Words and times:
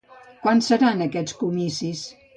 Quan 0.45 0.63
seran 0.69 1.05
aquests 1.07 1.37
comicis? 1.45 2.05